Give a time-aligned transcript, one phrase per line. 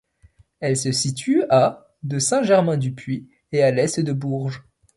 [0.61, 4.63] Elle se situe à de Saint-Germain-du-Puy et à à l’est de Bourges.